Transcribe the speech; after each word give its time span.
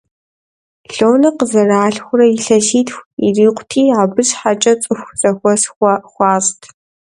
Лонэ 0.95 1.29
къызэралъхурэ 1.37 2.25
илъэситху 2.35 3.05
ирикъути, 3.25 3.93
абы 4.01 4.21
щхьэкӀэ 4.27 4.73
цӀыкӀу 4.81 5.15
зэхуэс 5.19 5.63
хуащӀт. 6.13 6.61